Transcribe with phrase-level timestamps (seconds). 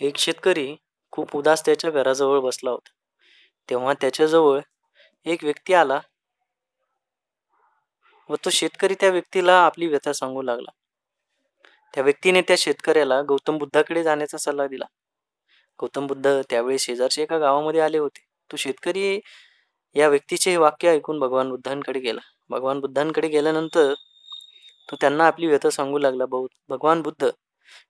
[0.00, 0.66] एक शेतकरी
[1.12, 2.90] खूप उदास त्याच्या घराजवळ बसला होता.
[3.68, 4.60] तेव्हा त्याच्याजवळ
[5.26, 6.00] एक व्यक्ती आला
[8.30, 10.70] व तो शेतकरी त्या व्यक्तीला आपली व्यथा सांगू लागला.
[11.94, 14.84] त्या व्यक्तीने त्या शेतकऱ्याला गौतम बुद्धाकडे जाण्याचा सल्ला दिला.
[15.80, 18.20] गौतम बुद्ध त्यावेळी शेजारच्या एका गावामध्ये आले होते.
[18.50, 19.20] तो शेतकरी
[19.96, 22.20] या व्यक्तीचे हे वाक्य ऐकून भगवान बुद्धांकडे गेला.
[22.50, 23.92] भगवान बुद्धांकडे गेल्यानंतर
[24.88, 26.26] तो त्यांना आपली व्यथा सांगू लागला.
[26.68, 27.30] भगवान बुद्ध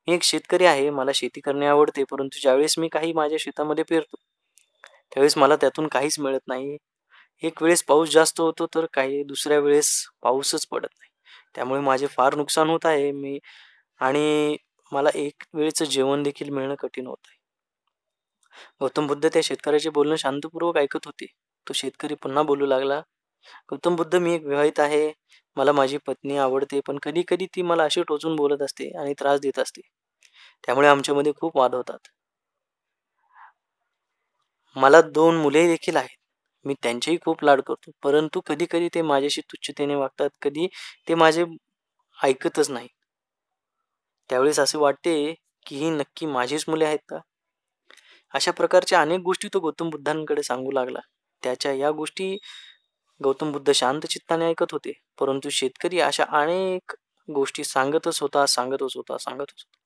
[0.08, 4.16] मी एक शेतकरी आहे मला शेती करणे आवडते परंतु ज्यावेळेस मी काही माझ्या शेतामध्ये पेरतो
[5.12, 6.76] त्यावेळेस मला त्यातून काहीच मिळत नाही.
[7.42, 9.90] एक वेळेस पाऊस जास्त होतो तर काही दुसऱ्या वेळेस
[10.22, 11.10] पाऊसच पडत नाही.
[11.54, 13.38] त्यामुळे माझे फार नुकसान होत आहे मी
[14.00, 14.56] आणि
[14.92, 17.36] मला एक वेळेचं जेवण देखील मिळणं कठीण होत आहे.
[18.80, 21.26] गौतम बुद्ध त्या शेतकऱ्याचे बोलणं शांतपूर्वक ऐकत होते.
[21.66, 23.00] तो शेतकरी पुन्हा बोलू लागला
[23.70, 25.12] गौतम बुद्ध मी एक विवाहित आहे.
[25.56, 29.40] मला माझी पत्नी आवडते पण कधी कधी ती मला अशी टोचून बोलत असते आणि त्रास
[29.40, 29.80] देत असते.
[30.64, 32.08] त्यामुळे आमच्यामध्ये खूप वाद होतात.
[34.76, 36.16] मला दोन मुले देखील आहेत.
[36.64, 40.66] मी त्यांचेही खूप लाड करतो परंतु कधी कधी ते माझ्याशी तुच्छतेने वागतात कधी
[41.08, 41.44] ते माझे
[42.18, 42.88] ऐकतच नाही.
[44.30, 45.14] त्यावेळेस असे वाटते
[45.66, 47.18] की ही नक्की माझीच मुले आहेत का?
[48.34, 51.00] अशा प्रकारच्या अनेक गोष्टी तो गौतम बुद्धांकडे सांगू लागला.
[51.42, 52.36] त्याच्या या गोष्टी
[53.24, 54.92] गौतम बुद्ध शांत चित्ताने ऐकत होते.
[55.18, 56.94] परंतु शेतकरी अशा अनेक
[57.28, 59.78] गोष्टी सांगतच होता सांगतच होता सांगतच होता.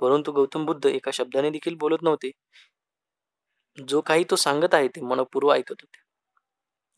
[0.00, 2.30] परंतु गौतम बुद्ध एका शब्दाने देखील बोलत नव्हते.
[3.78, 5.98] जो काही तो सांगत आहे ते मनपूर्व ऐकत होते.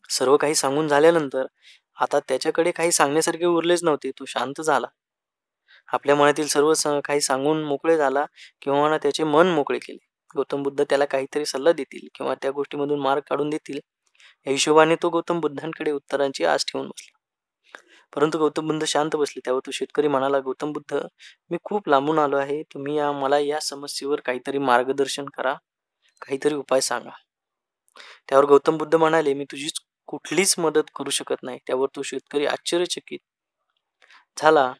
[0.09, 1.45] सर्व काही सांगून झाल्यानंतर
[1.97, 4.11] आता त्याच्याकडे काही सांगण्यासारखे उरलेच नव्हते.
[4.11, 4.87] तो शांत झाला.
[5.89, 6.73] आपल्या मनातील सर्व
[7.05, 8.25] काही सांगून मोकळे झाला
[8.61, 10.05] किंवा त्याचे मन मोकळे केले.
[10.35, 13.79] गौतम बुद्ध त्याला काहीतरी सल्ला देतील किंवा त्या गोष्टीमधून मार्ग काढून देतील.
[14.45, 17.17] या हिशोबाने तो गौतम बुद्धांकडे उत्तरांची आस ठेवून बसला.
[18.13, 19.39] परंतु गौतम बुद्ध शांत बसले.
[19.45, 20.99] त्यावर तो शेतकरी म्हणाला गौतम बुद्ध
[21.51, 22.61] मी खूप लांबून आलो आहे.
[22.63, 25.53] तुम्ही या मला या समस्येवर काहीतरी मार्गदर्शन करा.
[26.21, 27.11] काहीतरी उपाय सांगा.
[28.29, 31.59] त्यावर गौतम बुद्ध म्हणाले मी तुझीच कुठलीच मदत करू शकत नाही.
[31.67, 33.19] त्यावर तो शेतकरी आश्चर्यचकित
[34.37, 34.71] झाला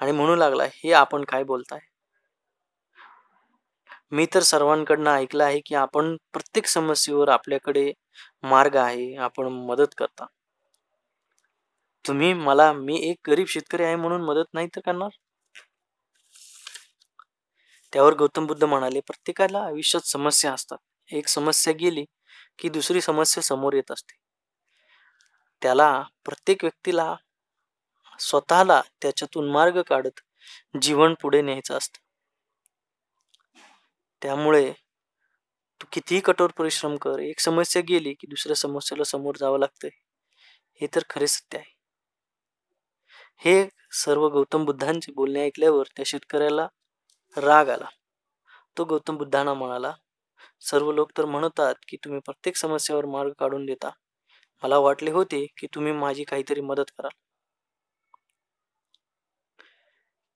[0.00, 1.80] आणि म्हणू लागला हे आपण काय बोलताय?
[4.12, 7.92] मी तर सर्वांकडनं ऐकलं आहे की आपण प्रत्येक समस्येवर आपल्याकडे
[8.42, 10.26] मार्ग आहे आपण मदत करता.
[12.04, 15.10] तुम्ही मला मी एक गरीब शेतकरी आहे म्हणून मदत नाही तर करणार?
[17.92, 20.78] त्यावर गौतम बुद्ध म्हणाले प्रत्येकाला आयुष्यात समस्या असतात.
[21.10, 22.04] एक समस्या गेली
[22.58, 24.14] की दुसरी समस्या समोर येत असते.
[25.62, 25.88] त्याला
[26.24, 27.14] प्रत्येक व्यक्तीला
[28.20, 30.20] स्वतःला त्याच्यातून मार्ग काढत
[30.82, 31.98] जीवन पुढे न्यायचं असतं.
[34.26, 34.72] त्यामुळे
[35.80, 39.90] तू कितीही कठोर परिश्रम कर एक समस्या गेली की दुसऱ्या समस्येला समोर जावं लागतंय.
[40.80, 41.74] हे तर खरे सत्य आहे.
[43.36, 46.68] हे सर्व गौतम बुद्धांचे बोलणे ऐकल्यावर त्या शेतकऱ्याला
[47.36, 47.86] राग आला.
[48.78, 49.92] तो गौतम बुद्धांना म्हणाला
[50.60, 53.90] सर्व लोक तर म्हणतात की तुम्ही प्रत्येक समस्येवर मार्ग काढून देता.
[54.62, 57.25] मला वाटले होते की तुम्ही माझी काहीतरी मदत कराल.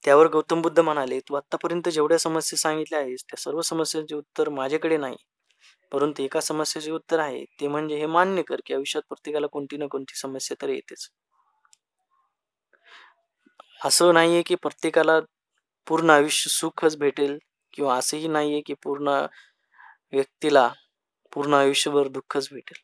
[0.04, 4.96] त्यावर गौतम बुद्ध म्हणाले तू आतापर्यंत जेवढ्या समस्या सांगितल्या आहेस त्या सर्व समस्यांचे उत्तर माझ्याकडे
[4.96, 5.16] नाही.
[5.92, 9.86] परंतु एका समस्येचे उत्तर आहे ते म्हणजे हे मान्य कर की आयुष्यात प्रत्येकाला कोणती ना
[9.86, 11.08] कोणती समस्या तर येतेच.
[13.84, 15.20] असं नाहीये की प्रत्येकाला
[15.86, 17.38] पूर्ण आयुष्य सुखच भेटेल
[17.72, 19.08] किंवा असंही नाहीये की पूर्ण
[20.12, 20.68] व्यक्तीला
[21.32, 22.78] पूर्ण आयुष्यभर दुःखच भेटेल.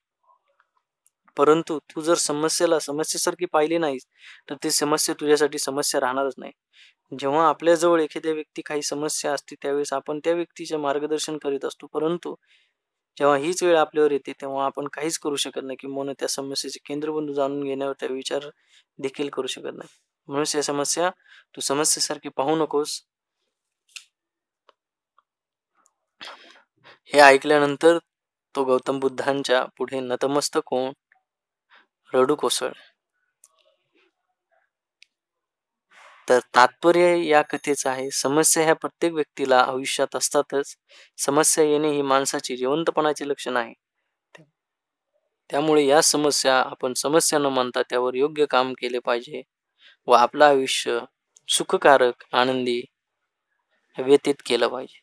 [1.36, 4.06] परंतु तू जर समस्येला समस्येसारखी पाहिली नाहीस
[4.50, 6.52] तर ती समस्या तुझ्यासाठी समस्या राहणारच नाही.
[7.12, 11.86] जेव्हा आपल्याजवळ एखाद्या व्यक्ती काही समस्या असते त्यावेळेस आपण त्या व्यक्तीचे मार्गदर्शन करीत असतो.
[11.86, 12.34] परंतु
[13.16, 17.32] जेव्हा हीच वेळ आपल्यावर येते तेव्हा आपण काहीच करू शकत नाही किंवा त्या समस्येचे केंद्रबिंदू
[17.34, 18.48] जाणून घेण्यावर त्या विचार
[18.98, 19.88] देखील करू शकत नाही.
[20.28, 21.10] म्हणून या समस्या
[21.56, 23.00] तू समस्येसारखी पाहू नकोस.
[27.12, 27.98] हे ऐकल्यानंतर
[28.54, 30.92] तो गौतम बुद्धांच्या पुढे नतमस्तक होऊन
[32.12, 32.70] रडू कोसळ
[36.28, 40.74] तर तात्पर्य या कथेचं आहे समस्या ह्या प्रत्येक व्यक्तीला आयुष्यात असतातच.
[41.18, 43.72] समस्या येणे ही माणसाची जिवंतपणाचे लक्षण आहे.
[45.50, 49.42] त्यामुळे या समस्या आपण समस्या न मानता त्यावर योग्य काम केले पाहिजे
[50.08, 50.98] व आपलं आयुष्य
[51.48, 52.80] सुखकारक आनंदी
[53.96, 55.00] व्यतीत केलं पाहिजे.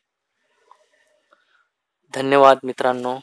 [2.14, 3.18] धन्यवाद मित्रांनो.